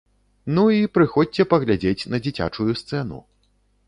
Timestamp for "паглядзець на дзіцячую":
1.51-2.71